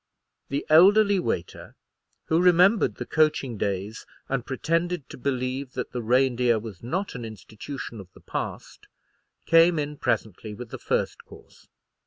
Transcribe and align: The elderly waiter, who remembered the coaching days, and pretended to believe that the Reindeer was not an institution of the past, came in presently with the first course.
The 0.49 0.65
elderly 0.67 1.19
waiter, 1.19 1.75
who 2.25 2.41
remembered 2.41 2.95
the 2.95 3.05
coaching 3.05 3.55
days, 3.59 4.07
and 4.27 4.43
pretended 4.43 5.07
to 5.11 5.15
believe 5.19 5.73
that 5.73 5.91
the 5.91 6.01
Reindeer 6.01 6.57
was 6.57 6.81
not 6.81 7.13
an 7.13 7.23
institution 7.23 7.99
of 7.99 8.11
the 8.13 8.19
past, 8.21 8.87
came 9.45 9.77
in 9.77 9.97
presently 9.97 10.55
with 10.55 10.71
the 10.71 10.79
first 10.79 11.23
course. 11.23 11.67